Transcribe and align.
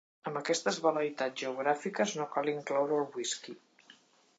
Amb 0.29 0.37
aquestes 0.39 0.79
vel·leitats 0.85 1.39
geogràfiques 1.43 2.17
no 2.21 2.29
cal 2.35 2.53
incloure 2.57 3.01
el 3.05 3.09
whisky. 3.21 3.61